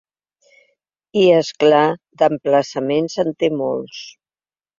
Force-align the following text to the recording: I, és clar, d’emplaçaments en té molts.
I, 0.51 0.53
és 1.33 1.51
clar, 1.63 1.81
d’emplaçaments 2.23 3.19
en 3.27 3.31
té 3.45 3.53
molts. 3.61 4.03